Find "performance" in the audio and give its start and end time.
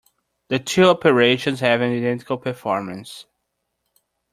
2.39-3.27